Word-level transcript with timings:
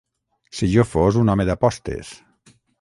Si 0.59 0.69
jo 0.71 0.85
fos 0.93 1.21
un 1.21 1.31
home 1.35 1.47
d'apostes. 1.51 2.19